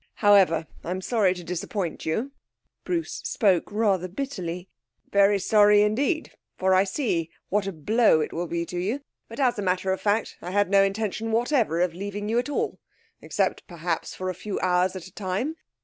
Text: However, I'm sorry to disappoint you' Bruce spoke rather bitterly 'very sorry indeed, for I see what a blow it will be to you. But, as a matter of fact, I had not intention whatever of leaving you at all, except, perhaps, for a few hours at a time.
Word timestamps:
However, 0.15 0.65
I'm 0.83 1.01
sorry 1.01 1.35
to 1.35 1.43
disappoint 1.43 2.07
you' 2.07 2.31
Bruce 2.85 3.21
spoke 3.23 3.71
rather 3.71 4.07
bitterly 4.07 4.67
'very 5.11 5.37
sorry 5.37 5.83
indeed, 5.83 6.31
for 6.57 6.73
I 6.73 6.85
see 6.85 7.29
what 7.49 7.67
a 7.67 7.71
blow 7.71 8.19
it 8.19 8.33
will 8.33 8.47
be 8.47 8.65
to 8.65 8.79
you. 8.79 9.01
But, 9.29 9.39
as 9.39 9.59
a 9.59 9.61
matter 9.61 9.91
of 9.91 10.01
fact, 10.01 10.39
I 10.41 10.49
had 10.49 10.71
not 10.71 10.85
intention 10.85 11.31
whatever 11.31 11.81
of 11.81 11.93
leaving 11.93 12.29
you 12.29 12.39
at 12.39 12.49
all, 12.49 12.79
except, 13.21 13.67
perhaps, 13.67 14.15
for 14.15 14.31
a 14.31 14.33
few 14.33 14.59
hours 14.61 14.95
at 14.95 15.05
a 15.05 15.13
time. 15.13 15.55